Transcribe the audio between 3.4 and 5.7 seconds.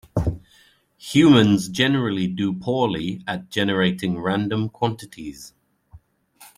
generating random quantities.